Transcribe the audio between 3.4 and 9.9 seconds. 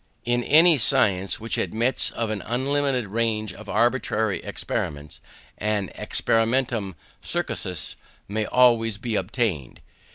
of arbitrary experiments, an experimentum crucis may always be obtained.